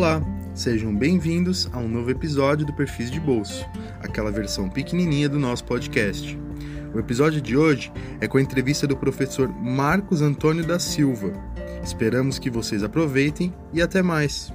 Olá, 0.00 0.18
sejam 0.54 0.96
bem-vindos 0.96 1.68
a 1.74 1.78
um 1.78 1.86
novo 1.86 2.10
episódio 2.10 2.64
do 2.64 2.72
Perfis 2.72 3.10
de 3.10 3.20
Bolso, 3.20 3.66
aquela 4.00 4.30
versão 4.30 4.66
pequenininha 4.66 5.28
do 5.28 5.38
nosso 5.38 5.62
podcast. 5.66 6.38
O 6.94 6.98
episódio 6.98 7.38
de 7.38 7.54
hoje 7.54 7.92
é 8.18 8.26
com 8.26 8.38
a 8.38 8.40
entrevista 8.40 8.86
do 8.86 8.96
professor 8.96 9.46
Marcos 9.46 10.22
Antônio 10.22 10.66
da 10.66 10.78
Silva. 10.78 11.34
Esperamos 11.84 12.38
que 12.38 12.48
vocês 12.48 12.82
aproveitem 12.82 13.54
e 13.74 13.82
até 13.82 14.00
mais. 14.00 14.50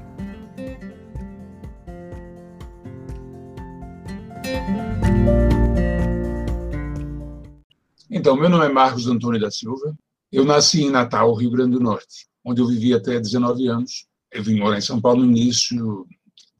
Então, 8.09 8.35
meu 8.35 8.49
nome 8.49 8.65
é 8.65 8.69
Marcos 8.69 9.05
Antônio 9.05 9.39
da 9.39 9.51
Silva. 9.51 9.95
Eu 10.31 10.43
nasci 10.43 10.81
em 10.81 10.89
Natal, 10.89 11.31
Rio 11.35 11.51
Grande 11.51 11.73
do 11.73 11.79
Norte, 11.79 12.25
onde 12.43 12.61
eu 12.61 12.67
vivi 12.67 12.95
até 12.95 13.19
19 13.19 13.67
anos 13.67 14.07
eu 14.35 14.43
vim 14.43 14.59
morar 14.59 14.77
em 14.77 14.81
São 14.81 14.99
Paulo 14.99 15.23
no 15.23 15.31
início 15.31 16.05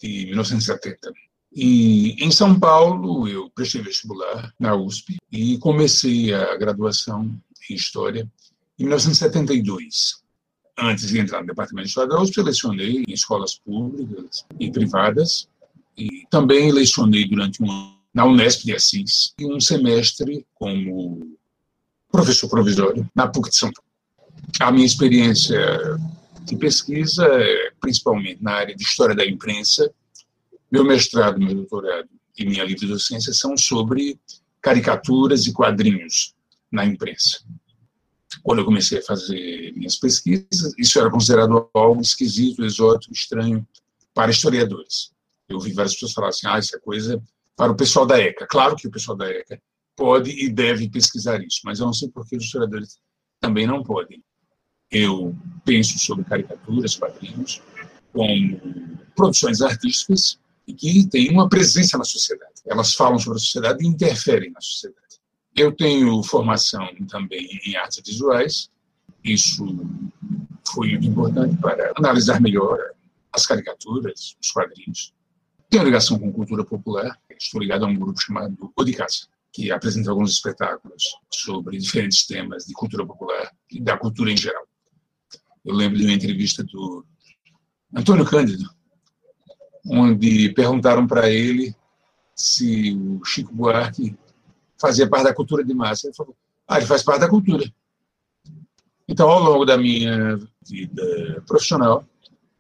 de 0.02 0.26
1970. 0.28 1.12
E 1.54 2.12
em 2.24 2.32
São 2.32 2.58
Paulo 2.60 3.28
eu 3.28 3.50
prestei 3.50 3.82
vestibular 3.82 4.54
na 4.60 4.76
USP 4.76 5.18
e 5.32 5.58
comecei 5.58 6.34
a 6.34 6.56
graduação 6.58 7.30
em 7.70 7.76
História 7.76 8.30
em 8.80 8.84
1972. 8.84 10.24
Antes 10.78 11.08
de 11.08 11.20
entrar 11.20 11.42
no 11.42 11.48
Departamento 11.48 11.86
de 11.86 11.90
História 11.90 12.10
da 12.10 12.22
USP, 12.22 12.38
eu 12.38 12.44
lecionei 12.46 13.04
em 13.08 13.14
escolas 13.14 13.56
públicas 13.56 14.46
e 14.60 14.72
privadas 14.72 15.48
e 15.98 16.26
também 16.30 16.72
lecionei 16.72 17.28
durante 17.28 17.62
um 17.62 17.72
ano 17.72 17.96
na 18.14 18.26
Unesp 18.26 18.64
de 18.64 18.74
Assis 18.74 19.34
e 19.38 19.46
um 19.46 19.60
semestre 19.60 20.46
como 20.56 21.38
professor 22.10 22.50
provisório 22.50 23.10
na 23.14 23.28
PUC 23.28 23.50
de 23.50 23.56
São 23.58 23.72
Paulo. 23.74 23.90
A 24.62 24.72
minha 24.72 24.86
experiência 24.86 25.60
de 26.46 26.56
pesquisa, 26.56 27.28
principalmente 27.82 28.42
na 28.42 28.54
área 28.54 28.76
de 28.76 28.84
história 28.84 29.16
da 29.16 29.26
imprensa. 29.26 29.92
Meu 30.72 30.84
mestrado, 30.84 31.40
meu 31.40 31.54
doutorado 31.54 32.08
e 32.38 32.46
minha 32.46 32.64
livre 32.64 32.88
docência 32.88 33.34
são 33.34 33.58
sobre 33.58 34.20
caricaturas 34.62 35.46
e 35.46 35.54
quadrinhos 35.54 36.36
na 36.72 36.86
imprensa. 36.86 37.40
Quando 38.44 38.60
eu 38.60 38.66
comecei 38.66 39.00
a 39.00 39.04
fazer 39.04 39.74
minhas 39.76 39.96
pesquisas, 39.96 40.74
isso 40.78 41.00
era 41.00 41.10
considerado 41.10 41.70
algo 41.74 42.02
esquisito, 42.02 42.64
exótico, 42.64 43.14
estranho 43.14 43.68
para 44.14 44.32
historiadores. 44.32 45.12
Eu 45.50 45.58
ouvi 45.58 45.74
várias 45.74 45.94
pessoas 45.94 46.14
falar 46.14 46.30
assim: 46.30 46.48
ah, 46.48 46.60
isso 46.60 46.76
é 46.76 46.80
coisa 46.80 47.22
para 47.56 47.72
o 47.72 47.76
pessoal 47.76 48.06
da 48.06 48.20
ECA. 48.20 48.46
Claro 48.48 48.76
que 48.76 48.88
o 48.88 48.92
pessoal 48.92 49.18
da 49.18 49.30
ECA 49.30 49.60
pode 49.96 50.30
e 50.32 50.50
deve 50.50 50.90
pesquisar 50.90 51.42
isso, 51.44 51.62
mas 51.64 51.80
eu 51.80 51.86
não 51.86 51.94
sei 51.94 52.10
por 52.10 52.28
que 52.28 52.36
os 52.36 52.44
historiadores 52.44 53.00
também 53.40 53.66
não 53.66 53.82
podem 53.82 54.24
eu 54.92 55.36
penso 55.64 55.98
sobre 56.00 56.26
caricaturas, 56.26 56.96
quadrinhos, 56.96 57.62
como 58.14 58.60
produções 59.16 59.62
artísticas 59.62 60.40
e 60.68 60.74
que 60.74 61.08
têm 61.08 61.30
uma 61.32 61.50
presença 61.50 61.98
na 61.98 62.04
sociedade. 62.04 62.54
Elas 62.66 62.94
falam 62.94 63.20
sobre 63.20 63.38
a 63.38 63.42
sociedade 63.42 63.84
e 63.84 63.88
interferem 63.88 64.52
na 64.52 64.62
sociedade. 64.62 65.02
Eu 65.56 65.72
tenho 65.72 66.22
formação 66.24 66.88
também 67.10 67.60
em 67.66 67.76
artes 67.76 68.02
visuais, 68.06 68.70
isso 69.24 69.66
foi 70.68 70.94
importante 70.94 71.56
para 71.58 71.94
analisar 71.98 72.42
melhor 72.42 72.78
as 73.32 73.46
caricaturas, 73.46 74.36
os 74.42 74.52
quadrinhos. 74.52 75.14
Tenho 75.70 75.84
ligação 75.84 76.20
com 76.20 76.32
cultura 76.32 76.64
popular, 76.64 77.18
estou 77.40 77.62
ligado 77.62 77.86
a 77.86 77.88
um 77.88 77.96
grupo 77.96 78.20
chamado 78.20 78.72
O 78.76 78.84
de 78.84 78.94
Casa, 78.94 79.28
que 79.52 79.72
apresenta 79.72 80.12
alguns 80.12 80.32
espetáculos 80.32 81.04
sobre 81.32 81.78
diferentes 81.78 82.26
temas 82.26 82.66
de 82.66 82.74
cultura 82.74 83.06
popular 83.06 83.52
e 83.72 83.82
da 83.82 83.98
cultura 83.98 84.32
em 84.32 84.38
geral. 84.38 84.65
Eu 85.66 85.74
lembro 85.74 85.98
de 85.98 86.06
uma 86.06 86.14
entrevista 86.14 86.64
do 86.64 87.04
Antônio 87.94 88.24
Cândido, 88.24 88.70
onde 89.90 90.54
perguntaram 90.54 91.08
para 91.08 91.30
ele 91.30 91.76
se 92.36 92.94
o 92.94 93.26
Chico 93.26 93.54
Buarque 93.54 94.16
fazia 94.80 95.10
parte 95.10 95.24
da 95.24 95.34
cultura 95.34 95.64
de 95.64 95.74
massa. 95.74 96.08
Ele 96.08 96.16
falou: 96.16 96.36
ah, 96.68 96.78
ele 96.78 96.86
faz 96.86 97.02
parte 97.02 97.22
da 97.22 97.30
cultura. 97.30 97.66
Então, 99.08 99.28
ao 99.28 99.42
longo 99.42 99.66
da 99.66 99.78
minha 99.78 100.38
vida 100.68 101.44
profissional, 101.48 102.08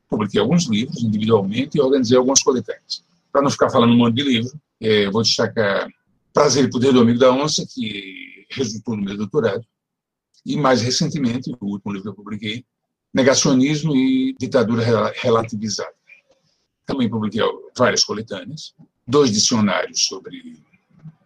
publiquei 0.09 0.39
alguns 0.39 0.65
livros 0.67 1.03
individualmente 1.03 1.77
e 1.77 1.81
organizei 1.81 2.17
algumas 2.17 2.41
coletâneas. 2.41 3.03
Para 3.31 3.41
não 3.41 3.51
ficar 3.51 3.69
falando 3.69 3.93
um 3.93 3.97
monte 3.97 4.15
de 4.15 4.23
livro, 4.23 4.59
é, 4.81 5.09
vou 5.09 5.21
destacar 5.21 5.87
Prazer 6.33 6.65
e 6.65 6.69
Poder 6.69 6.91
do 6.91 7.01
Amigo 7.01 7.19
da 7.19 7.31
Onça, 7.31 7.65
que 7.67 8.45
resultou 8.51 8.95
no 8.95 9.03
meu 9.03 9.17
doutorado, 9.17 9.65
e 10.45 10.55
mais 10.55 10.81
recentemente, 10.81 11.51
o 11.59 11.65
último 11.65 11.91
livro 11.91 12.03
que 12.03 12.09
eu 12.09 12.23
publiquei, 12.23 12.65
Negacionismo 13.15 13.95
e 13.95 14.35
Ditadura 14.37 14.83
Relativizada. 15.15 15.95
Também 16.85 17.09
publiquei 17.09 17.41
várias 17.77 18.03
coletâneas, 18.03 18.73
dois 19.07 19.31
dicionários 19.31 20.01
sobre 20.05 20.61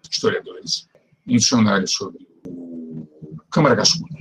historiadores, 0.07 0.87
um 1.27 1.35
dicionário 1.35 1.87
sobre 1.87 2.27
o 2.45 3.07
Câmara 3.49 3.75
Cascudo 3.75 4.15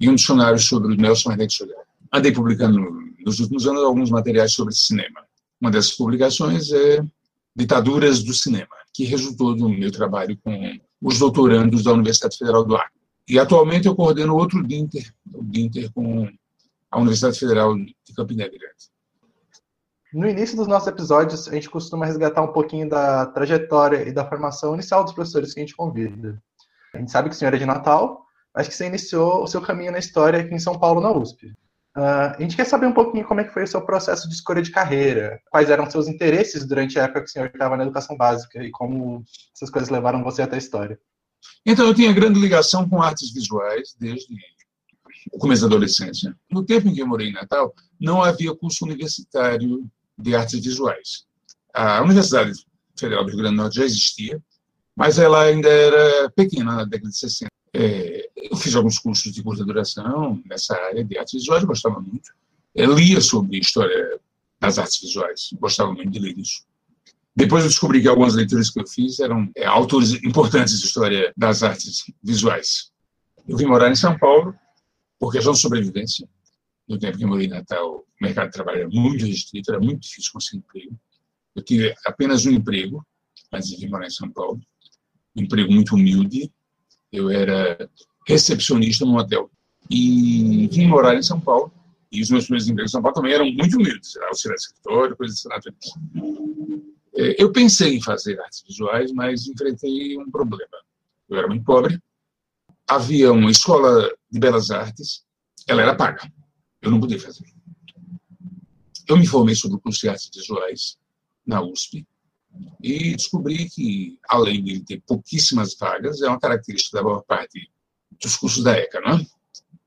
e 0.00 0.08
um 0.08 0.16
dicionário 0.16 0.58
sobre 0.58 0.92
o 0.92 0.96
Nelson 0.96 1.30
Soler. 1.48 1.76
Andei 2.12 2.32
publicando 2.32 2.80
nos 3.24 3.38
últimos 3.38 3.64
anos 3.68 3.84
alguns 3.84 4.10
materiais 4.10 4.52
sobre 4.52 4.74
cinema. 4.74 5.24
Uma 5.60 5.70
dessas 5.70 5.92
publicações 5.92 6.72
é 6.72 7.00
Ditaduras 7.54 8.24
do 8.24 8.34
Cinema, 8.34 8.74
que 8.92 9.04
resultou 9.04 9.54
do 9.54 9.68
meu 9.68 9.92
trabalho 9.92 10.36
com 10.42 10.80
os 11.00 11.20
doutorandos 11.20 11.84
da 11.84 11.92
Universidade 11.92 12.36
Federal 12.36 12.64
do 12.64 12.74
Acre. 12.74 12.90
E 13.28 13.38
atualmente 13.38 13.86
eu 13.86 13.94
coordeno 13.94 14.34
outro 14.34 14.66
DINTER, 14.66 15.14
o 15.32 15.44
DINTER 15.44 15.92
com 15.92 16.28
a 16.94 16.98
Universidade 16.98 17.38
Federal 17.38 17.74
de 17.76 18.14
Campina 18.16 18.44
Grande. 18.44 18.94
No 20.12 20.28
início 20.28 20.56
dos 20.56 20.68
nossos 20.68 20.86
episódios, 20.86 21.48
a 21.48 21.52
gente 21.52 21.68
costuma 21.68 22.06
resgatar 22.06 22.40
um 22.40 22.52
pouquinho 22.52 22.88
da 22.88 23.26
trajetória 23.26 24.08
e 24.08 24.12
da 24.12 24.24
formação 24.24 24.74
inicial 24.74 25.02
dos 25.02 25.12
professores 25.12 25.52
que 25.52 25.58
a 25.58 25.64
gente 25.64 25.74
convida. 25.74 26.40
A 26.94 26.98
gente 26.98 27.10
sabe 27.10 27.28
que 27.28 27.34
o 27.34 27.38
senhor 27.38 27.52
é 27.52 27.58
de 27.58 27.66
Natal, 27.66 28.24
mas 28.54 28.68
que 28.68 28.74
você 28.74 28.86
iniciou 28.86 29.42
o 29.42 29.48
seu 29.48 29.60
caminho 29.60 29.90
na 29.90 29.98
história 29.98 30.38
aqui 30.38 30.54
em 30.54 30.58
São 30.60 30.78
Paulo, 30.78 31.00
na 31.00 31.10
USP. 31.10 31.48
Uh, 31.96 32.30
a 32.36 32.40
gente 32.40 32.54
quer 32.54 32.64
saber 32.64 32.86
um 32.86 32.92
pouquinho 32.92 33.26
como 33.26 33.40
é 33.40 33.44
que 33.44 33.52
foi 33.52 33.64
o 33.64 33.68
seu 33.68 33.82
processo 33.82 34.28
de 34.28 34.34
escolha 34.34 34.62
de 34.62 34.70
carreira, 34.70 35.40
quais 35.50 35.70
eram 35.70 35.90
seus 35.90 36.06
interesses 36.06 36.64
durante 36.64 36.96
a 36.98 37.04
época 37.04 37.22
que 37.22 37.28
o 37.28 37.32
senhor 37.32 37.50
estava 37.52 37.76
na 37.76 37.82
educação 37.82 38.16
básica 38.16 38.62
e 38.62 38.70
como 38.70 39.24
essas 39.52 39.70
coisas 39.70 39.90
levaram 39.90 40.22
você 40.22 40.42
até 40.42 40.54
a 40.54 40.58
história. 40.58 40.98
Então, 41.66 41.86
eu 41.86 41.94
tinha 41.94 42.12
grande 42.12 42.40
ligação 42.40 42.88
com 42.88 43.02
artes 43.02 43.32
visuais 43.32 43.96
desde 43.98 44.32
o 45.32 45.38
começo 45.38 45.62
da 45.62 45.68
adolescência. 45.68 46.34
No 46.50 46.64
tempo 46.64 46.88
em 46.88 46.94
que 46.94 47.00
eu 47.00 47.06
morei 47.06 47.28
em 47.28 47.32
Natal, 47.32 47.74
não 48.00 48.22
havia 48.22 48.54
curso 48.54 48.84
universitário 48.84 49.88
de 50.18 50.34
artes 50.34 50.60
visuais. 50.60 51.24
A 51.72 52.02
Universidade 52.02 52.52
Federal 52.96 53.24
do 53.24 53.30
Rio 53.30 53.38
Grande 53.38 53.56
do 53.56 53.62
Norte 53.62 53.76
já 53.76 53.84
existia, 53.84 54.40
mas 54.96 55.18
ela 55.18 55.42
ainda 55.42 55.68
era 55.68 56.30
pequena 56.30 56.76
na 56.76 56.84
década 56.84 57.10
de 57.10 57.18
60. 57.18 57.48
É, 57.76 58.28
eu 58.36 58.56
fiz 58.56 58.74
alguns 58.76 58.98
cursos 58.98 59.32
de 59.32 59.42
curta 59.42 59.64
duração 59.64 60.40
nessa 60.46 60.76
área 60.76 61.04
de 61.04 61.18
artes 61.18 61.40
visuais, 61.40 61.64
gostava 61.64 62.00
muito. 62.00 62.32
Eu 62.74 62.94
lia 62.94 63.20
sobre 63.20 63.58
história 63.58 64.20
das 64.60 64.78
artes 64.78 65.00
visuais, 65.00 65.50
gostava 65.60 65.92
muito 65.92 66.10
de 66.10 66.20
ler 66.20 66.38
isso. 66.38 66.62
Depois 67.34 67.64
eu 67.64 67.70
descobri 67.70 68.00
que 68.00 68.06
algumas 68.06 68.34
leituras 68.34 68.70
que 68.70 68.80
eu 68.80 68.86
fiz 68.86 69.18
eram 69.18 69.50
é, 69.56 69.66
autores 69.66 70.12
importantes 70.22 70.78
de 70.78 70.86
história 70.86 71.32
das 71.36 71.64
artes 71.64 72.04
visuais. 72.22 72.92
Eu 73.48 73.56
vim 73.56 73.66
morar 73.66 73.90
em 73.90 73.96
São 73.96 74.16
Paulo 74.16 74.54
por 75.24 75.32
questão 75.32 75.54
de 75.54 75.60
sobrevivência. 75.60 76.28
No 76.86 76.98
tempo 76.98 77.16
que 77.16 77.24
eu 77.24 77.28
morei 77.28 77.46
em 77.46 77.48
Natal, 77.48 77.96
o 77.96 78.24
mercado 78.24 78.48
de 78.48 78.52
trabalho 78.52 78.80
era 78.80 78.88
muito 78.90 79.24
restrito, 79.24 79.70
era 79.70 79.80
muito 79.80 80.00
difícil 80.00 80.32
conseguir 80.34 80.58
emprego. 80.58 81.00
Eu 81.56 81.62
tive 81.62 81.94
apenas 82.04 82.44
um 82.44 82.50
emprego 82.50 83.02
antes 83.50 83.70
de 83.70 83.88
morar 83.88 84.06
em 84.06 84.10
São 84.10 84.30
Paulo, 84.30 84.60
um 85.34 85.42
emprego 85.42 85.72
muito 85.72 85.94
humilde. 85.94 86.52
Eu 87.10 87.30
era 87.30 87.88
recepcionista 88.28 89.06
num 89.06 89.16
hotel. 89.16 89.50
E 89.90 90.68
vim 90.70 90.88
morar 90.88 91.14
em 91.14 91.22
São 91.22 91.40
Paulo, 91.40 91.72
e 92.12 92.20
os 92.20 92.28
meus 92.28 92.44
primeiros 92.44 92.68
empregos 92.68 92.90
em 92.90 92.92
São 92.92 93.00
Paulo 93.00 93.14
também 93.14 93.32
eram 93.32 93.50
muito 93.50 93.78
humildes, 93.78 94.18
auxiliar 94.28 94.56
de 94.56 94.62
escritório, 94.62 95.16
coisas 95.16 95.36
dessa 95.36 95.48
natureza. 95.48 95.80
É, 97.16 97.42
eu 97.42 97.50
pensei 97.50 97.96
em 97.96 98.02
fazer 98.02 98.38
artes 98.40 98.62
visuais, 98.68 99.10
mas 99.12 99.46
enfrentei 99.46 100.18
um 100.18 100.30
problema. 100.30 100.76
Eu 101.30 101.38
era 101.38 101.48
muito 101.48 101.64
pobre, 101.64 101.98
havia 102.86 103.32
uma 103.32 103.50
escola 103.50 104.10
de 104.30 104.38
belas 104.38 104.70
artes, 104.70 105.24
ela 105.66 105.82
era 105.82 105.94
paga. 105.94 106.30
Eu 106.80 106.90
não 106.90 107.00
podia 107.00 107.20
fazer. 107.20 107.46
Eu 109.06 109.16
me 109.16 109.26
formei 109.26 109.54
sobre 109.54 109.76
o 109.76 109.80
curso 109.80 110.00
de 110.00 110.08
artes 110.08 110.30
visuais 110.34 110.96
na 111.46 111.62
USP 111.62 112.06
e 112.82 113.16
descobri 113.16 113.68
que, 113.68 114.18
além 114.28 114.62
de 114.62 114.80
ter 114.80 115.02
pouquíssimas 115.06 115.74
vagas, 115.74 116.22
é 116.22 116.28
uma 116.28 116.38
característica 116.38 116.98
da 116.98 117.02
maior 117.02 117.22
parte 117.22 117.70
dos 118.22 118.36
cursos 118.36 118.62
da 118.62 118.76
ECA, 118.78 118.98
é? 118.98 119.26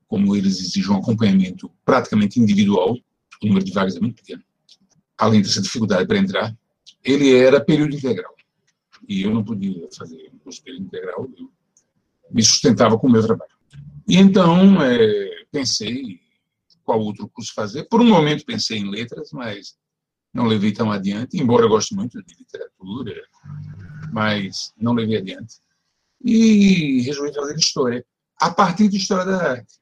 Como 0.06 0.36
eles 0.36 0.58
exigem 0.60 0.90
um 0.90 0.98
acompanhamento 0.98 1.70
praticamente 1.84 2.40
individual, 2.40 2.96
o 3.42 3.46
número 3.46 3.64
de 3.64 3.72
vagas 3.72 3.96
é 3.96 4.00
muito 4.00 4.16
pequeno, 4.16 4.42
além 5.16 5.42
dessa 5.42 5.62
dificuldade 5.62 6.06
para 6.06 6.18
entrar, 6.18 6.56
ele 7.04 7.34
era 7.34 7.64
período 7.64 7.94
integral. 7.94 8.34
E 9.08 9.22
eu 9.22 9.32
não 9.32 9.44
podia 9.44 9.88
fazer 9.96 10.30
um 10.32 10.38
curso 10.38 10.62
período 10.62 10.86
integral, 10.86 11.28
eu 11.38 11.50
me 12.30 12.42
sustentava 12.42 12.98
com 12.98 13.06
o 13.06 13.10
meu 13.10 13.22
trabalho. 13.22 13.50
E 14.06 14.16
então 14.16 14.82
é, 14.82 15.44
pensei 15.50 16.20
qual 16.82 17.00
outro 17.00 17.28
curso 17.28 17.52
fazer. 17.52 17.84
Por 17.84 18.00
um 18.00 18.08
momento 18.08 18.46
pensei 18.46 18.78
em 18.78 18.90
letras, 18.90 19.30
mas 19.32 19.76
não 20.32 20.46
levei 20.46 20.72
tão 20.72 20.90
adiante, 20.90 21.36
embora 21.36 21.64
eu 21.64 21.68
goste 21.68 21.94
muito 21.94 22.22
de 22.22 22.34
literatura, 22.34 23.14
mas 24.10 24.72
não 24.76 24.94
levei 24.94 25.18
adiante. 25.18 25.56
E 26.24 27.02
resolvi 27.02 27.34
fazer 27.34 27.56
história, 27.56 28.04
a 28.40 28.50
partir 28.50 28.88
de 28.88 28.96
história 28.96 29.26
da 29.26 29.50
arte. 29.50 29.74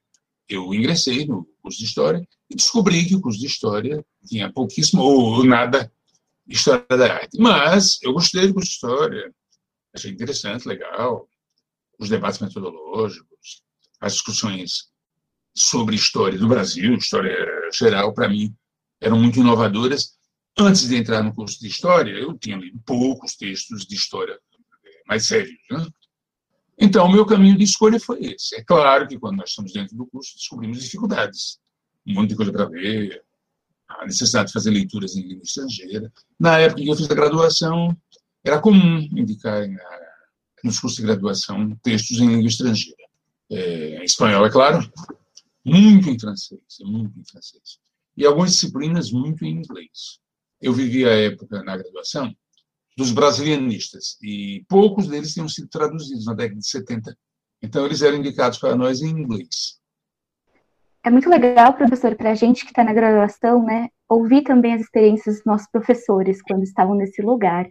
Eu 0.48 0.72
ingressei 0.74 1.26
no 1.26 1.46
curso 1.62 1.78
de 1.78 1.84
história 1.84 2.28
e 2.50 2.56
descobri 2.56 3.04
que 3.04 3.14
o 3.14 3.20
curso 3.20 3.38
de 3.38 3.46
história 3.46 4.04
tinha 4.24 4.52
pouquíssimo 4.52 5.02
ou 5.02 5.44
nada 5.44 5.92
de 6.46 6.56
história 6.56 6.84
da 6.88 7.14
arte. 7.14 7.38
Mas 7.38 7.98
eu 8.02 8.12
gostei 8.12 8.48
do 8.48 8.54
curso 8.54 8.68
de 8.68 8.74
história, 8.74 9.34
achei 9.94 10.10
interessante, 10.10 10.66
legal, 10.66 11.28
os 11.98 12.08
debates 12.08 12.40
metodológicos, 12.40 13.62
as 14.00 14.14
discussões 14.14 14.90
sobre 15.54 15.96
história 15.96 16.38
do 16.38 16.48
Brasil, 16.48 16.94
história 16.94 17.34
geral, 17.72 18.12
para 18.12 18.28
mim, 18.28 18.54
eram 19.00 19.18
muito 19.18 19.40
inovadoras. 19.40 20.16
Antes 20.58 20.88
de 20.88 20.96
entrar 20.96 21.22
no 21.22 21.34
curso 21.34 21.60
de 21.60 21.68
história, 21.68 22.12
eu 22.12 22.36
tinha 22.38 22.56
lido 22.56 22.78
poucos 22.84 23.36
textos 23.36 23.86
de 23.86 23.94
história 23.94 24.38
mais 25.06 25.26
sérios. 25.26 25.58
Né? 25.70 25.86
Então, 26.78 27.06
o 27.06 27.12
meu 27.12 27.24
caminho 27.24 27.56
de 27.56 27.64
escolha 27.64 27.98
foi 27.98 28.24
esse. 28.24 28.56
É 28.56 28.64
claro 28.64 29.06
que 29.06 29.18
quando 29.18 29.38
nós 29.38 29.50
estamos 29.50 29.72
dentro 29.72 29.96
do 29.96 30.06
curso, 30.06 30.34
descobrimos 30.34 30.82
dificuldades. 30.82 31.58
Um 32.06 32.14
monte 32.14 32.30
de 32.30 32.36
coisa 32.36 32.52
para 32.52 32.66
ver, 32.66 33.22
a 33.88 34.04
necessidade 34.04 34.48
de 34.48 34.52
fazer 34.52 34.70
leituras 34.70 35.16
em 35.16 35.22
língua 35.22 35.42
estrangeira. 35.44 36.12
Na 36.38 36.58
época 36.58 36.82
que 36.82 36.88
eu 36.88 36.96
fiz 36.96 37.10
a 37.10 37.14
graduação, 37.14 37.96
era 38.44 38.60
comum 38.60 38.98
indicar 39.12 39.66
nos 40.66 40.78
cursos 40.80 40.98
de 40.98 41.06
graduação 41.06 41.74
textos 41.82 42.18
em 42.18 42.28
língua 42.28 42.48
estrangeira. 42.48 43.04
É, 43.50 43.98
em 44.00 44.04
espanhol, 44.04 44.44
é 44.44 44.50
claro, 44.50 44.78
muito 45.64 46.10
em 46.10 46.18
francês, 46.18 46.60
muito 46.80 47.18
em 47.18 47.24
francês. 47.24 47.78
E 48.16 48.26
algumas 48.26 48.52
disciplinas 48.52 49.10
muito 49.10 49.44
em 49.44 49.50
inglês. 49.50 50.18
Eu 50.60 50.72
vivi 50.72 51.04
a 51.04 51.14
época 51.14 51.62
na 51.62 51.76
graduação 51.76 52.34
dos 52.96 53.12
brasilianistas 53.12 54.16
e 54.22 54.64
poucos 54.68 55.06
deles 55.06 55.34
tinham 55.34 55.48
sido 55.48 55.68
traduzidos 55.68 56.24
na 56.24 56.34
década 56.34 56.60
de 56.60 56.66
70. 56.66 57.16
Então 57.62 57.84
eles 57.84 58.02
eram 58.02 58.16
indicados 58.16 58.58
para 58.58 58.74
nós 58.74 59.02
em 59.02 59.10
inglês. 59.10 59.78
É 61.04 61.10
muito 61.10 61.28
legal, 61.28 61.74
professor, 61.74 62.16
para 62.16 62.32
a 62.32 62.34
gente 62.34 62.64
que 62.64 62.70
está 62.72 62.82
na 62.82 62.92
graduação, 62.92 63.62
né, 63.62 63.90
ouvir 64.08 64.42
também 64.42 64.74
as 64.74 64.80
experiências 64.80 65.36
dos 65.36 65.44
nossos 65.44 65.68
professores 65.70 66.42
quando 66.42 66.64
estavam 66.64 66.96
nesse 66.96 67.22
lugar. 67.22 67.68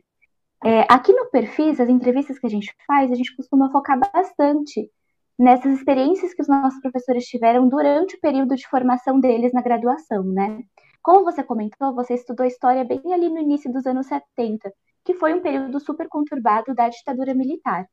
É, 0.64 0.82
aqui 0.90 1.14
no 1.14 1.30
Perfis, 1.30 1.80
as 1.80 1.90
entrevistas 1.90 2.40
que 2.40 2.48
a 2.48 2.50
gente 2.50 2.74
faz, 2.88 3.12
a 3.12 3.16
gente 3.16 3.36
costuma 3.36 3.72
focar 3.72 4.00
bastante 4.00 4.90
nessas 5.38 5.74
experiências 5.78 6.34
que 6.34 6.42
os 6.42 6.48
nossos 6.48 6.80
professores 6.82 7.26
tiveram 7.26 7.68
durante 7.68 8.16
o 8.16 8.20
período 8.20 8.56
de 8.56 8.68
formação 8.68 9.20
deles 9.20 9.52
na 9.54 9.62
graduação, 9.62 10.24
né? 10.24 10.64
Como 11.04 11.24
você 11.24 11.44
comentou, 11.44 11.94
você 11.94 12.16
estudou 12.16 12.46
história 12.46 12.84
bem 12.84 13.02
ali 13.14 13.30
no 13.30 13.40
início 13.40 13.72
dos 13.72 13.86
anos 13.86 14.08
70, 14.08 14.74
que 15.04 15.14
foi 15.14 15.34
um 15.34 15.42
período 15.42 15.80
super 15.80 16.08
conturbado 16.08 16.74
da 16.74 16.90
ditadura 16.90 17.34
militar. 17.34 17.86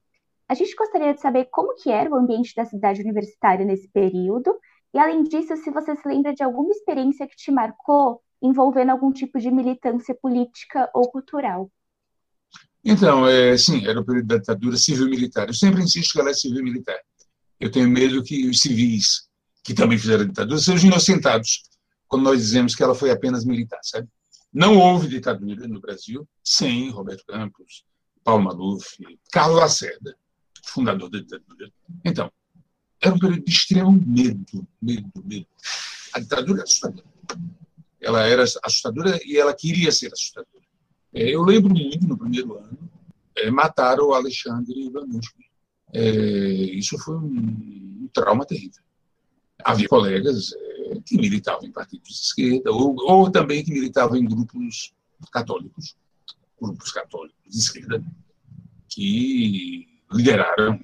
A 0.48 0.54
gente 0.54 0.74
gostaria 0.74 1.12
de 1.12 1.20
saber 1.20 1.46
como 1.50 1.74
que 1.74 1.90
era 1.90 2.10
o 2.10 2.14
ambiente 2.14 2.54
da 2.54 2.64
cidade 2.64 3.02
universitária 3.02 3.66
nesse 3.66 3.88
período, 3.88 4.58
e 4.94 4.98
além 4.98 5.22
disso, 5.22 5.56
se 5.56 5.70
você 5.70 5.96
se 5.96 6.06
lembra 6.06 6.34
de 6.34 6.42
alguma 6.42 6.70
experiência 6.70 7.26
que 7.26 7.36
te 7.36 7.50
marcou 7.50 8.22
envolvendo 8.40 8.90
algum 8.90 9.12
tipo 9.12 9.38
de 9.38 9.50
militância 9.50 10.14
política 10.14 10.90
ou 10.94 11.10
cultural. 11.10 11.70
Então, 12.84 13.26
é, 13.26 13.56
sim, 13.56 13.86
era 13.86 14.00
o 14.00 14.04
período 14.04 14.26
da 14.26 14.38
ditadura 14.38 14.76
civil-militar. 14.76 15.48
Eu 15.48 15.54
sempre 15.54 15.82
insisto 15.82 16.12
que 16.12 16.20
ela 16.20 16.30
é 16.30 16.34
civil-militar. 16.34 16.98
Eu 17.60 17.70
tenho 17.70 17.88
medo 17.88 18.22
que 18.24 18.48
os 18.48 18.60
civis, 18.60 19.28
que 19.62 19.72
também 19.72 19.96
fizeram 19.96 20.24
a 20.24 20.26
ditadura, 20.26 20.58
sejam 20.58 20.90
inocentados 20.90 21.62
quando 22.08 22.24
nós 22.24 22.38
dizemos 22.40 22.74
que 22.74 22.82
ela 22.82 22.94
foi 22.94 23.10
apenas 23.10 23.44
militar, 23.44 23.78
sabe? 23.82 24.08
Não 24.52 24.76
houve 24.76 25.08
ditadura 25.08 25.66
no 25.66 25.80
Brasil 25.80 26.28
sem 26.44 26.90
Roberto 26.90 27.24
Campos, 27.26 27.84
Paulo 28.22 28.44
Maluf, 28.44 28.98
Carlos 29.30 29.58
Lacerda, 29.58 30.16
fundador 30.64 31.08
da 31.08 31.18
ditadura. 31.18 31.72
Então, 32.04 32.30
era 33.00 33.14
um 33.14 33.18
período 33.18 33.44
de 33.44 33.50
extremo 33.50 33.92
medo, 33.92 34.66
medo, 34.80 35.10
medo. 35.24 35.46
A 36.12 36.20
ditadura 36.20 36.60
é 36.60 36.64
assustadora. 36.64 37.06
Ela 38.00 38.26
era 38.26 38.42
assustadora 38.42 39.18
e 39.24 39.38
ela 39.38 39.54
queria 39.54 39.90
ser 39.90 40.12
assustadora. 40.12 40.61
É, 41.14 41.30
eu 41.30 41.42
lembro 41.42 41.74
muito, 41.74 42.06
no 42.06 42.16
primeiro 42.16 42.56
ano, 42.56 42.78
é, 43.36 43.50
mataram 43.50 44.08
o 44.08 44.14
Alexandre 44.14 44.90
Vanucci, 44.90 45.34
é, 45.92 46.00
isso 46.00 46.98
foi 46.98 47.16
um, 47.16 47.26
um, 47.26 48.08
trauma 48.12 48.46
terrível. 48.46 48.82
Havia 49.62 49.88
colegas 49.88 50.52
é, 50.54 51.00
que 51.04 51.16
militavam 51.16 51.64
em 51.64 51.72
partidos 51.72 52.08
de 52.08 52.20
esquerda, 52.20 52.72
ou, 52.72 52.96
ou 52.98 53.30
também 53.30 53.62
que 53.62 53.72
militavam 53.72 54.16
em 54.16 54.24
grupos 54.24 54.92
católicos, 55.30 55.96
grupos 56.60 56.90
católicos 56.92 57.38
de 57.46 57.58
esquerda, 57.58 58.02
que 58.88 59.86
lideraram 60.10 60.80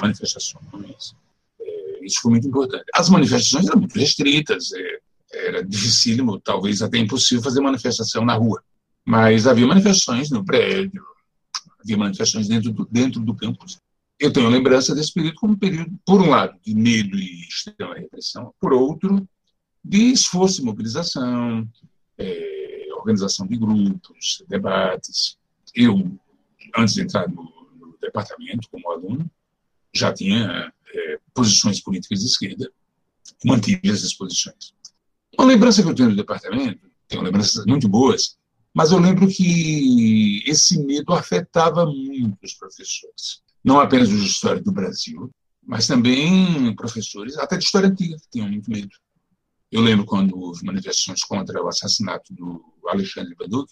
manifestações. 0.00 1.14
É, 1.60 2.04
isso 2.04 2.22
foi 2.22 2.30
muito 2.32 2.48
importante. 2.48 2.84
As 2.94 3.10
manifestações 3.10 3.68
eram 3.68 3.80
muito 3.80 3.98
restritas, 3.98 4.72
é, 4.72 5.00
era 5.32 5.64
dificílimo, 5.64 6.40
talvez 6.40 6.80
até 6.82 6.98
impossível, 6.98 7.44
fazer 7.44 7.60
manifestação 7.60 8.24
na 8.24 8.34
rua. 8.34 8.62
Mas 9.06 9.46
havia 9.46 9.66
manifestações 9.66 10.30
no 10.30 10.44
prédio, 10.44 11.04
havia 11.80 11.96
manifestações 11.96 12.48
dentro 12.48 12.70
do, 12.72 12.86
dentro 12.86 13.20
do 13.20 13.34
campus 13.34 13.78
eu 14.20 14.30
tenho 14.30 14.50
lembrança 14.50 14.94
desse 14.94 15.14
período 15.14 15.36
como 15.36 15.54
um 15.54 15.58
período, 15.58 15.98
por 16.04 16.20
um 16.20 16.28
lado, 16.28 16.54
de 16.60 16.74
medo 16.74 17.16
e 17.16 17.40
extrema 17.48 17.94
repressão, 17.94 18.54
por 18.60 18.74
outro, 18.74 19.26
de 19.82 20.12
esforço 20.12 20.60
e 20.60 20.64
mobilização, 20.64 21.66
é, 22.18 22.86
organização 22.98 23.46
de 23.46 23.56
grupos, 23.56 24.44
debates. 24.46 25.38
Eu, 25.74 26.12
antes 26.76 26.94
de 26.94 27.00
entrar 27.00 27.26
no, 27.30 27.44
no 27.78 27.96
departamento 27.98 28.68
como 28.70 28.90
aluno, 28.90 29.30
já 29.94 30.12
tinha 30.12 30.70
é, 30.94 31.18
posições 31.32 31.80
políticas 31.80 32.20
de 32.20 32.26
esquerda, 32.26 32.70
mantive 33.42 33.90
essas 33.90 34.12
posições. 34.12 34.74
Uma 35.38 35.46
lembrança 35.46 35.82
que 35.82 35.88
eu 35.88 35.94
tenho 35.94 36.10
do 36.10 36.16
departamento, 36.16 36.90
tenho 37.08 37.22
lembranças 37.22 37.64
muito 37.64 37.88
boas, 37.88 38.36
mas 38.74 38.92
eu 38.92 38.98
lembro 38.98 39.26
que 39.28 40.42
esse 40.46 40.78
medo 40.84 41.12
afetava 41.12 41.84
muito 41.86 42.38
os 42.42 42.54
professores 42.54 43.42
não 43.62 43.78
apenas 43.78 44.08
os 44.08 44.20
de 44.20 44.26
história 44.26 44.62
do 44.62 44.72
Brasil, 44.72 45.30
mas 45.62 45.86
também 45.86 46.74
professores, 46.74 47.36
até 47.36 47.56
de 47.56 47.64
história 47.64 47.88
antiga, 47.88 48.16
que 48.16 48.30
tinham 48.30 48.48
muito 48.48 48.70
medo. 48.70 48.90
Eu 49.70 49.82
lembro 49.82 50.04
quando 50.04 50.36
houve 50.36 50.64
manifestações 50.64 51.22
contra 51.22 51.62
o 51.62 51.68
assassinato 51.68 52.34
do 52.34 52.64
Alexandre 52.88 53.34
Baduc, 53.36 53.70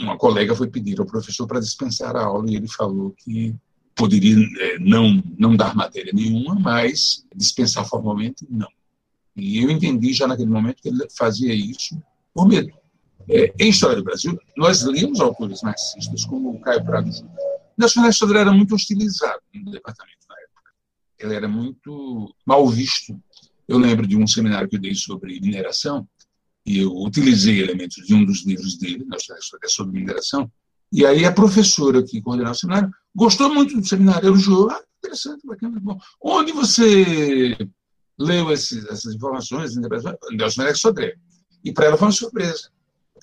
uma 0.00 0.16
colega 0.16 0.54
foi 0.54 0.68
pedir 0.68 0.98
ao 1.00 1.06
professor 1.06 1.46
para 1.46 1.60
dispensar 1.60 2.16
a 2.16 2.24
aula 2.24 2.50
e 2.50 2.56
ele 2.56 2.68
falou 2.68 3.14
que 3.18 3.54
poderia 3.94 4.36
é, 4.60 4.78
não, 4.78 5.22
não 5.38 5.56
dar 5.56 5.74
matéria 5.74 6.12
nenhuma, 6.12 6.54
mas 6.54 7.26
dispensar 7.34 7.86
formalmente, 7.86 8.46
não. 8.48 8.68
E 9.34 9.62
eu 9.62 9.70
entendi 9.70 10.12
já 10.12 10.26
naquele 10.26 10.50
momento 10.50 10.82
que 10.82 10.88
ele 10.88 11.06
fazia 11.16 11.52
isso 11.52 12.00
por 12.32 12.46
medo. 12.46 12.72
É, 13.28 13.52
em 13.58 13.70
História 13.70 13.96
do 13.96 14.04
Brasil, 14.04 14.38
nós 14.56 14.82
lemos 14.82 15.20
autores 15.20 15.62
marxistas 15.62 16.24
como 16.24 16.50
o 16.50 16.60
Caio 16.60 16.84
Prado 16.84 17.10
Júnior, 17.10 17.34
Nelson 17.76 18.02
Nestor 18.02 18.36
era 18.36 18.52
muito 18.52 18.74
hostilizado 18.74 19.40
no 19.54 19.70
departamento 19.70 20.26
na 20.28 20.34
época. 20.34 20.72
Ele 21.18 21.34
era 21.34 21.48
muito 21.48 22.34
mal 22.44 22.66
visto. 22.68 23.20
Eu 23.68 23.78
lembro 23.78 24.06
de 24.06 24.16
um 24.16 24.26
seminário 24.26 24.68
que 24.68 24.76
eu 24.76 24.80
dei 24.80 24.94
sobre 24.94 25.40
mineração, 25.40 26.08
e 26.64 26.78
eu 26.78 26.92
utilizei 26.96 27.60
elementos 27.60 28.04
de 28.04 28.14
um 28.14 28.24
dos 28.24 28.44
livros 28.44 28.76
dele, 28.78 29.04
Nelson 29.04 29.34
é 29.62 29.68
sobre 29.68 30.00
mineração, 30.00 30.50
e 30.92 31.04
aí 31.04 31.24
a 31.24 31.32
professora 31.32 32.02
que 32.02 32.22
coordenava 32.22 32.54
o 32.54 32.58
seminário 32.58 32.90
gostou 33.14 33.52
muito 33.52 33.78
do 33.78 33.86
seminário, 33.86 34.28
elogiou, 34.28 34.70
ah, 34.70 34.82
interessante, 34.98 35.46
bacana, 35.46 35.78
bom. 35.80 35.98
Onde 36.20 36.52
você 36.52 37.56
leu 38.18 38.50
esses, 38.52 38.84
essas 38.86 39.14
informações? 39.14 39.76
Nelson 39.76 40.62
Neves 40.62 40.80
Sodré. 40.80 41.14
E 41.64 41.72
para 41.72 41.86
ela 41.86 41.96
foi 41.96 42.06
uma 42.06 42.12
surpresa, 42.12 42.70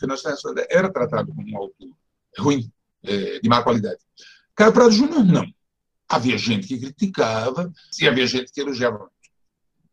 Neves 0.01 0.41
Sodré 0.41 0.67
era 0.69 0.91
tratado 0.91 1.33
como 1.33 1.50
um 1.50 1.57
autor 1.57 1.89
ruim, 2.38 2.71
é, 3.03 3.39
de 3.39 3.50
má 3.50 3.62
qualidade. 3.62 4.00
Caio 4.55 4.73
Prado 4.73 4.91
Júnior, 4.91 5.23
não. 5.23 5.45
Havia 6.07 6.38
gente 6.38 6.67
que 6.67 6.79
criticava 6.79 7.71
e 8.00 8.07
havia 8.07 8.27
gente 8.27 8.51
que 8.51 8.62
elogiava. 8.62 9.09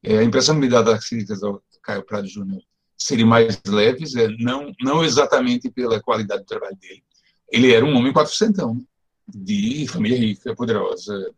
É, 0.02 0.18
a 0.18 0.24
impressão 0.24 0.54
que 0.54 0.62
me 0.62 0.68
dá 0.68 0.82
das 0.82 1.08
críticas 1.08 1.42
ao 1.42 1.62
Caio 1.82 2.04
Prado 2.04 2.26
Júnior 2.26 2.62
serem 2.96 3.24
mais 3.24 3.60
leves, 3.66 4.14
é, 4.14 4.28
não, 4.38 4.72
não 4.80 5.02
exatamente 5.02 5.70
pela 5.70 6.00
qualidade 6.00 6.42
do 6.42 6.46
trabalho 6.46 6.76
dele. 6.76 7.02
Ele 7.50 7.72
era 7.72 7.84
um 7.84 7.96
homem 7.96 8.12
quatrocentão, 8.12 8.78
de 9.26 9.86
família 9.88 10.18
rica, 10.18 10.54
poderosa. 10.54 11.32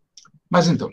Mas 0.49 0.67
então, 0.67 0.89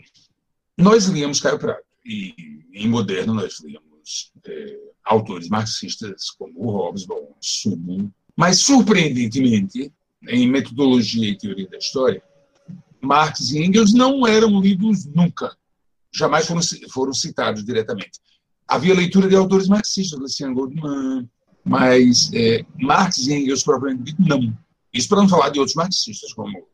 nós 0.77 1.05
líamos 1.05 1.39
Caio 1.39 1.59
Prado, 1.59 1.83
e 2.05 2.65
em 2.73 2.87
moderno 2.87 3.33
nós 3.33 3.59
líamos 3.59 4.31
é, 4.45 4.90
autores 5.03 5.49
marxistas 5.49 6.29
como 6.31 6.53
o 6.55 6.69
Hobsbawm, 6.69 7.27
Sumo, 7.39 8.13
mas 8.35 8.59
surpreendentemente 8.59 9.91
em 10.27 10.47
metodologia 10.47 11.29
e 11.29 11.37
teoria 11.37 11.67
da 11.67 11.77
história, 11.77 12.21
Marx 13.01 13.51
e 13.51 13.63
Engels 13.63 13.93
não 13.93 14.27
eram 14.27 14.61
lidos 14.61 15.05
nunca. 15.05 15.55
Jamais 16.13 16.45
foram, 16.45 16.61
foram 16.91 17.13
citados 17.13 17.65
diretamente. 17.65 18.19
Havia 18.67 18.93
leitura 18.93 19.27
de 19.27 19.35
autores 19.35 19.67
marxistas, 19.67 20.19
Luciano 20.19 20.53
Goldman, 20.53 21.27
Mas 21.63 22.31
é, 22.33 22.65
Marx 22.79 23.17
e 23.27 23.33
Engels, 23.33 23.63
propriamente 23.63 24.03
dito, 24.03 24.21
não. 24.21 24.55
Isso 24.93 25.07
para 25.07 25.21
não 25.21 25.29
falar 25.29 25.49
de 25.49 25.59
outros 25.59 25.75
marxistas, 25.75 26.33
como 26.33 26.67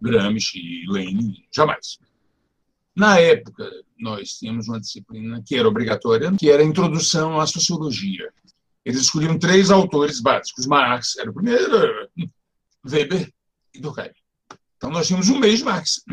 Gramsci 0.00 0.84
Lenin, 0.88 1.34
jamais. 1.54 1.98
Na 2.98 3.16
época, 3.20 3.70
nós 3.96 4.32
tínhamos 4.32 4.66
uma 4.66 4.80
disciplina 4.80 5.40
que 5.46 5.54
era 5.54 5.68
obrigatória, 5.68 6.34
que 6.36 6.50
era 6.50 6.64
a 6.64 6.66
introdução 6.66 7.38
à 7.38 7.46
sociologia. 7.46 8.28
Eles 8.84 9.02
escolhiam 9.02 9.38
três 9.38 9.70
autores 9.70 10.20
básicos. 10.20 10.66
Marx 10.66 11.16
era 11.16 11.30
o 11.30 11.32
primeiro, 11.32 12.10
Weber 12.84 13.32
e 13.72 13.80
Durkheim. 13.80 14.10
Então, 14.76 14.90
nós 14.90 15.06
tínhamos 15.06 15.28
um 15.28 15.38
mês 15.38 15.60
de 15.60 15.64
Marx. 15.64 16.04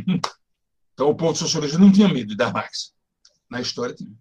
Então, 0.94 1.10
o 1.10 1.16
povo 1.16 1.34
de 1.34 1.40
sociologia 1.40 1.80
não 1.80 1.92
tinha 1.92 2.08
medo 2.08 2.28
de 2.28 2.38
dar 2.38 2.54
Marx. 2.54 2.94
Na 3.50 3.60
história, 3.60 3.96
tinha. 3.96 4.14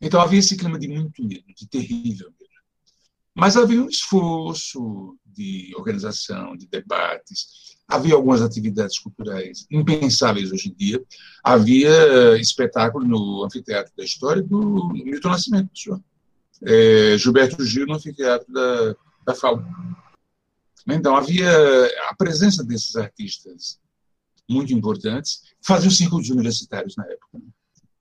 Então, 0.00 0.22
havia 0.22 0.38
esse 0.38 0.56
clima 0.56 0.78
de 0.78 0.88
muito 0.88 1.22
medo, 1.22 1.44
de 1.54 1.68
terrível 1.68 2.32
medo. 2.40 2.52
Mas 3.34 3.58
havia 3.58 3.82
um 3.82 3.88
esforço 3.88 5.18
de 5.26 5.70
organização, 5.76 6.56
de 6.56 6.66
debates, 6.66 7.73
havia 7.86 8.14
algumas 8.14 8.42
atividades 8.42 8.98
culturais 8.98 9.66
impensáveis 9.70 10.50
hoje 10.50 10.70
em 10.70 10.74
dia. 10.74 11.02
Havia 11.42 11.90
eh, 11.90 12.40
espetáculo 12.40 13.06
no 13.06 13.44
Anfiteatro 13.44 13.92
da 13.96 14.04
História 14.04 14.42
do 14.42 14.88
Milton 14.92 15.28
Nascimento, 15.28 15.78
senhor. 15.78 16.00
É, 16.62 17.18
Gilberto 17.18 17.64
Gil 17.64 17.86
no 17.86 17.94
Anfiteatro 17.94 18.50
da, 18.52 18.96
da 19.26 19.34
FAO. 19.34 19.62
Então, 20.86 21.16
havia 21.16 21.50
a 22.10 22.14
presença 22.16 22.62
desses 22.62 22.94
artistas 22.96 23.78
muito 24.48 24.72
importantes, 24.72 25.42
faziam 25.62 25.90
círculos 25.90 26.28
universitários 26.30 26.96
na 26.96 27.04
época. 27.04 27.40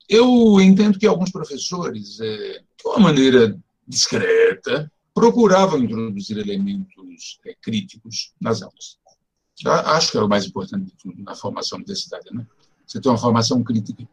Eu 0.09 0.59
entendo 0.59 0.99
que 0.99 1.07
alguns 1.07 1.31
professores, 1.31 2.19
é, 2.19 2.59
de 2.59 2.87
uma 2.87 2.99
maneira 2.99 3.57
discreta, 3.87 4.91
procuravam 5.13 5.79
introduzir 5.79 6.37
elementos 6.37 7.39
é, 7.45 7.55
críticos 7.61 8.33
nas 8.39 8.61
aulas. 8.61 8.97
Acho 9.65 10.11
que 10.11 10.17
é 10.17 10.21
o 10.21 10.27
mais 10.27 10.45
importante 10.45 10.85
de 10.85 10.93
tudo 10.95 11.21
na 11.23 11.35
formação 11.35 11.77
universitária. 11.77 12.31
Né? 12.31 12.45
Você 12.85 12.99
tem 12.99 13.11
uma 13.11 13.17
formação 13.17 13.63
crítica. 13.63 14.07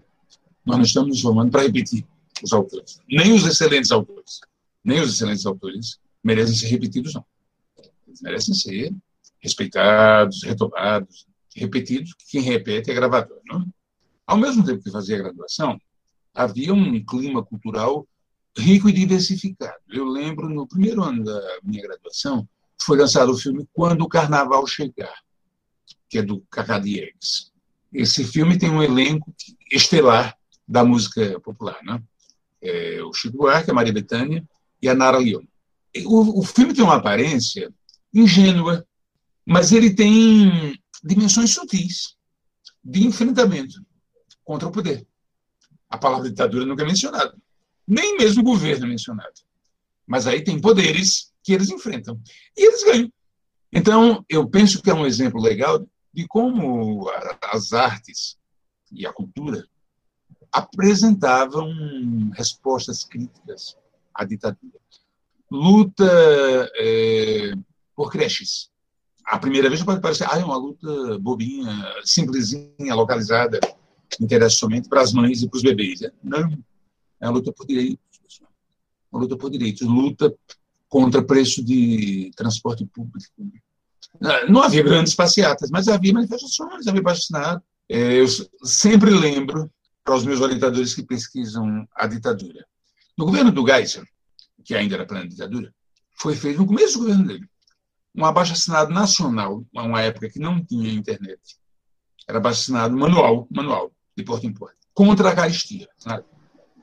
Nós 0.64 0.76
não 0.76 0.84
estamos 0.84 1.08
nos 1.10 1.20
formando 1.20 1.50
para 1.50 1.62
repetir 1.62 2.06
os 2.42 2.52
autores. 2.52 3.00
Nem 3.08 3.32
os 3.32 3.46
excelentes 3.46 3.90
autores. 3.90 4.40
Nem 4.84 5.00
os 5.00 5.14
excelentes 5.14 5.46
autores 5.46 5.98
merecem 6.22 6.54
ser 6.54 6.68
repetidos, 6.68 7.14
não. 7.14 7.24
Eles 8.06 8.20
merecem 8.20 8.54
ser 8.54 8.94
respeitados, 9.38 10.42
retomados, 10.42 11.26
repetidos. 11.54 12.14
Quem 12.28 12.42
repete 12.42 12.90
é 12.90 12.94
gravador. 12.94 13.40
Não? 13.46 13.66
Ao 14.26 14.36
mesmo 14.36 14.64
tempo 14.64 14.82
que 14.82 14.90
fazia 14.90 15.16
a 15.16 15.22
graduação, 15.22 15.80
havia 16.34 16.72
um 16.72 17.04
clima 17.04 17.44
cultural 17.44 18.06
rico 18.56 18.88
e 18.88 18.92
diversificado. 18.92 19.78
Eu 19.88 20.04
lembro, 20.04 20.48
no 20.48 20.66
primeiro 20.66 21.02
ano 21.02 21.24
da 21.24 21.58
minha 21.62 21.82
graduação, 21.82 22.48
foi 22.80 22.98
lançado 22.98 23.32
o 23.32 23.36
filme 23.36 23.66
Quando 23.72 24.02
o 24.02 24.08
Carnaval 24.08 24.66
Chegar, 24.66 25.14
que 26.08 26.18
é 26.18 26.22
do 26.22 26.40
Cacá 26.50 26.78
Diegues. 26.78 27.50
Esse 27.92 28.24
filme 28.24 28.58
tem 28.58 28.70
um 28.70 28.82
elenco 28.82 29.34
estelar 29.70 30.36
da 30.66 30.84
música 30.84 31.40
popular, 31.40 31.78
né? 31.82 32.02
É 32.62 33.02
o 33.02 33.12
Chico 33.12 33.38
Buarque, 33.38 33.70
a 33.70 33.74
Maria 33.74 33.92
Bethânia 33.92 34.44
e 34.80 34.88
a 34.88 34.94
Nara 34.94 35.18
Leone. 35.18 35.48
O, 36.04 36.40
o 36.40 36.42
filme 36.44 36.74
tem 36.74 36.84
uma 36.84 36.96
aparência 36.96 37.72
ingênua, 38.12 38.86
mas 39.44 39.72
ele 39.72 39.92
tem 39.92 40.78
dimensões 41.02 41.50
sutis 41.50 42.14
de 42.84 43.04
enfrentamento 43.04 43.84
contra 44.44 44.68
o 44.68 44.72
poder. 44.72 45.06
A 45.88 45.98
palavra 45.98 46.28
ditadura 46.28 46.64
nunca 46.64 46.82
é 46.82 46.86
mencionada. 46.86 47.34
Nem 47.86 48.16
mesmo 48.16 48.42
o 48.42 48.44
governo 48.44 48.86
é 48.86 48.88
mencionado. 48.88 49.40
Mas 50.06 50.26
aí 50.26 50.44
tem 50.44 50.60
poderes 50.60 51.32
que 51.42 51.52
eles 51.52 51.70
enfrentam. 51.70 52.20
E 52.56 52.66
eles 52.66 52.84
ganham. 52.84 53.12
Então, 53.72 54.24
eu 54.28 54.48
penso 54.48 54.82
que 54.82 54.90
é 54.90 54.94
um 54.94 55.06
exemplo 55.06 55.40
legal 55.40 55.86
de 56.12 56.26
como 56.26 57.08
as 57.52 57.72
artes 57.72 58.36
e 58.92 59.06
a 59.06 59.12
cultura 59.12 59.64
apresentavam 60.52 61.70
respostas 62.34 63.04
críticas 63.04 63.76
à 64.12 64.24
ditadura. 64.24 64.80
Luta 65.50 66.04
é, 66.76 67.52
por 67.94 68.10
creches. 68.10 68.70
A 69.24 69.38
primeira 69.38 69.68
vez 69.68 69.82
pode 69.82 70.00
parecer 70.00 70.26
ah, 70.28 70.38
é 70.38 70.44
uma 70.44 70.56
luta 70.56 71.18
bobinha, 71.20 71.70
simplesinha, 72.04 72.94
localizada, 72.94 73.60
interessa 74.20 74.56
somente 74.56 74.88
para 74.88 75.02
as 75.02 75.12
mães 75.12 75.42
e 75.42 75.48
para 75.48 75.56
os 75.56 75.62
bebês. 75.62 76.00
Né? 76.00 76.10
Não, 76.22 76.58
é 77.20 77.26
uma 77.26 77.34
luta 77.34 77.52
por 77.52 77.66
direitos. 77.66 78.00
Uma 79.12 79.22
luta 79.22 79.36
por 79.36 79.50
direitos. 79.50 79.86
Luta 79.86 80.34
contra 80.90 81.22
preço 81.22 81.64
de 81.64 82.30
transporte 82.36 82.84
público. 82.84 83.32
Não 84.48 84.60
havia 84.60 84.82
grandes 84.82 85.14
passeatas, 85.14 85.70
mas 85.70 85.88
havia 85.88 86.12
manifestações, 86.12 86.86
havia 86.86 87.00
baixinado. 87.00 87.62
É, 87.88 88.20
eu 88.20 88.26
sempre 88.64 89.10
lembro 89.10 89.70
para 90.04 90.16
os 90.16 90.24
meus 90.24 90.40
orientadores 90.40 90.92
que 90.92 91.02
pesquisam 91.02 91.88
a 91.94 92.06
ditadura. 92.06 92.66
No 93.16 93.24
governo 93.24 93.52
do 93.52 93.64
Geisel, 93.64 94.04
que 94.64 94.74
ainda 94.74 94.96
era 94.96 95.06
plena 95.06 95.28
ditadura, 95.28 95.72
foi 96.18 96.34
feito 96.34 96.58
no 96.58 96.66
começo 96.66 96.94
do 96.94 97.04
governo 97.04 97.26
dele 97.26 97.48
um 98.14 98.24
abaixo-assinado 98.24 98.92
nacional, 98.92 99.64
uma 99.72 100.02
época 100.02 100.28
que 100.28 100.40
não 100.40 100.64
tinha 100.64 100.92
internet. 100.92 101.40
Era 102.26 102.38
abaixo-assinado 102.38 102.96
manual, 102.96 103.46
manual, 103.48 103.92
de 104.16 104.24
porta 104.24 104.46
em 104.46 104.52
porta, 104.52 104.76
contra 104.92 105.30
a 105.30 105.34
caristia. 105.34 105.88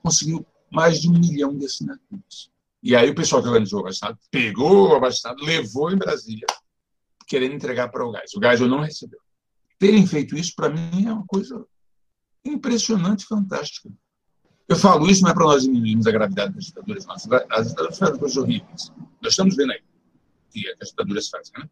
Conseguiu 0.02 0.46
mais 0.72 1.02
de 1.02 1.10
um 1.10 1.14
milhão 1.14 1.58
de 1.58 1.66
assinaturas. 1.66 2.50
E 2.88 2.96
aí 2.96 3.10
o 3.10 3.16
pessoal 3.16 3.42
que 3.42 3.50
organizou 3.50 3.80
o 3.80 3.82
abaixo 3.82 4.00
pegou 4.32 4.92
o 4.92 4.96
abaixo 4.96 5.20
levou 5.42 5.92
em 5.92 5.98
Brasília, 5.98 6.48
querendo 7.28 7.54
entregar 7.54 7.90
para 7.90 8.06
o 8.06 8.12
gás. 8.14 8.34
O 8.34 8.40
gás 8.40 8.62
eu 8.62 8.68
não 8.70 8.80
recebeu. 8.80 9.20
Terem 9.78 10.08
feito 10.08 10.38
isso, 10.38 10.54
para 10.56 10.70
mim, 10.70 11.06
é 11.06 11.12
uma 11.12 11.26
coisa 11.28 11.66
impressionante, 12.46 13.26
fantástica. 13.26 13.90
Eu 14.70 14.78
falo 14.78 15.10
isso 15.10 15.22
não 15.22 15.32
é 15.32 15.34
para 15.34 15.44
nós 15.44 15.64
diminuirmos 15.64 16.08
a 16.08 16.12
gravidade 16.12 16.54
das 16.54 16.64
ditaduras, 16.64 17.06
não. 17.06 17.16
As 17.16 17.68
ditaduras 17.68 18.00
fizeram 18.00 18.20
coisas 18.20 18.38
horríveis. 18.38 18.94
Nós 19.22 19.34
estamos 19.34 19.58
vendo 19.58 19.74
aí 19.74 19.84
que 20.50 20.74
as 20.82 20.88
ditaduras 20.88 21.28
fazem, 21.28 21.54
né? 21.60 21.70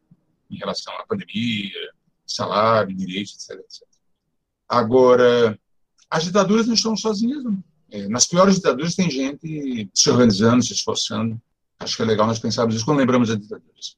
em 0.51 0.57
relação 0.57 0.93
à 0.97 1.05
pandemia, 1.05 1.93
salário, 2.27 2.93
direitos, 2.93 3.35
etc, 3.35 3.63
etc. 3.63 3.87
Agora, 4.67 5.57
as 6.09 6.25
ditaduras 6.25 6.67
não 6.67 6.73
estão 6.73 6.97
sozinhas, 6.97 7.41
não. 7.41 7.63
É, 7.91 8.07
nas 8.07 8.25
piores 8.25 8.55
ditaduras 8.55 8.95
tem 8.95 9.09
gente 9.09 9.89
se 9.93 10.09
organizando, 10.09 10.63
se 10.63 10.73
esforçando. 10.73 11.39
Acho 11.79 11.97
que 11.97 12.01
é 12.01 12.05
legal 12.05 12.27
nós 12.27 12.39
pensarmos 12.39 12.75
isso 12.75 12.85
quando 12.85 12.99
lembramos 12.99 13.29
das 13.29 13.39
ditaduras. 13.39 13.95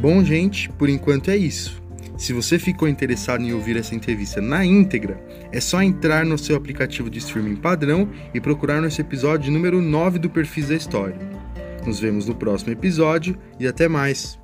Bom, 0.00 0.24
gente, 0.24 0.68
por 0.70 0.88
enquanto 0.88 1.30
é 1.30 1.36
isso. 1.36 1.80
Se 2.18 2.32
você 2.32 2.58
ficou 2.58 2.88
interessado 2.88 3.42
em 3.42 3.52
ouvir 3.52 3.76
essa 3.76 3.94
entrevista 3.94 4.40
na 4.40 4.64
íntegra, 4.64 5.24
é 5.52 5.60
só 5.60 5.80
entrar 5.80 6.24
no 6.24 6.36
seu 6.36 6.56
aplicativo 6.56 7.08
de 7.08 7.18
streaming 7.18 7.56
padrão 7.56 8.10
e 8.34 8.40
procurar 8.40 8.80
nosso 8.80 9.00
episódio 9.00 9.52
número 9.52 9.80
9 9.80 10.18
do 10.18 10.28
Perfis 10.28 10.68
da 10.68 10.74
História. 10.74 11.16
Nos 11.86 12.00
vemos 12.00 12.26
no 12.26 12.34
próximo 12.34 12.72
episódio 12.72 13.38
e 13.60 13.66
até 13.66 13.86
mais! 13.86 14.41